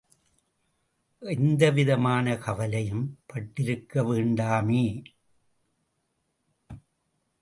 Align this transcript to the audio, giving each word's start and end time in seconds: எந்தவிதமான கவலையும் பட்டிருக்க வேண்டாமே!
எந்தவிதமான 1.21 2.37
கவலையும் 2.37 3.05
பட்டிருக்க 3.33 4.03
வேண்டாமே! 4.13 4.85